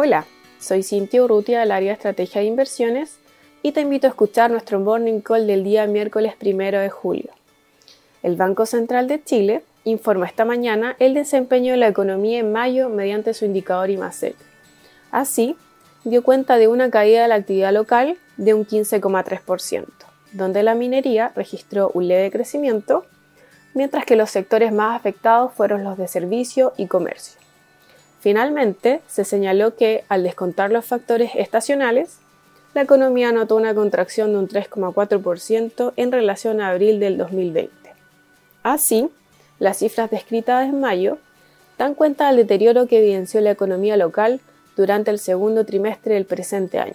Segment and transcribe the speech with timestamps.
[0.00, 0.26] Hola,
[0.60, 3.18] soy Cintia Urrutia del área de Estrategia de Inversiones
[3.64, 7.32] y te invito a escuchar nuestro Morning Call del día miércoles 1 de julio.
[8.22, 12.88] El Banco Central de Chile informa esta mañana el desempeño de la economía en mayo
[12.88, 14.36] mediante su indicador IMASEC.
[15.10, 15.56] Así,
[16.04, 19.84] dio cuenta de una caída de la actividad local de un 15,3%,
[20.30, 23.04] donde la minería registró un leve crecimiento,
[23.74, 27.47] mientras que los sectores más afectados fueron los de servicio y comercio.
[28.20, 32.18] Finalmente, se señaló que, al descontar los factores estacionales,
[32.74, 37.72] la economía notó una contracción de un 3,4% en relación a abril del 2020.
[38.62, 39.08] Así,
[39.58, 41.18] las cifras descritas en mayo
[41.78, 44.40] dan cuenta del deterioro que evidenció la economía local
[44.76, 46.94] durante el segundo trimestre del presente año,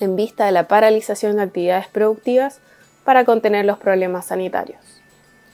[0.00, 2.60] en vista de la paralización de actividades productivas
[3.04, 4.80] para contener los problemas sanitarios.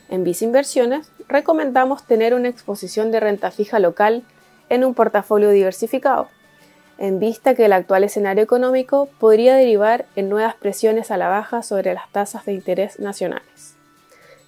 [0.08, 4.24] En Visa Inversiones recomendamos tener una exposición de renta fija local
[4.72, 6.28] en un portafolio diversificado,
[6.96, 11.62] en vista que el actual escenario económico podría derivar en nuevas presiones a la baja
[11.62, 13.74] sobre las tasas de interés nacionales.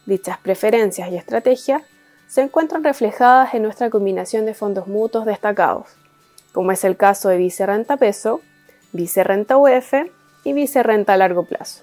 [0.06, 1.82] Dichas preferencias y estrategias
[2.26, 5.88] se encuentran reflejadas en nuestra combinación de fondos mutuos destacados,
[6.52, 8.40] como es el caso de Vice Renta Peso,
[8.92, 9.92] Vice Renta UF
[10.44, 11.82] y Vice Renta a largo plazo,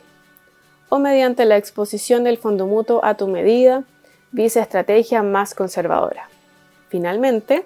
[0.90, 3.84] o mediante la exposición del fondo mutuo a tu medida,
[4.32, 6.28] Vice Estrategia más conservadora.
[6.90, 7.66] Finalmente,